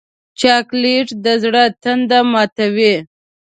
[0.39, 2.95] چاکلېټ د زړه تنده ماتوي.